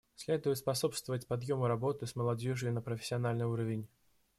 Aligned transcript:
Следует 0.15 0.57
способствовать 0.57 1.27
подъему 1.27 1.67
работы 1.67 2.07
с 2.07 2.15
молодежью 2.15 2.73
на 2.73 2.81
профессиональный 2.81 3.45
уровень. 3.45 3.87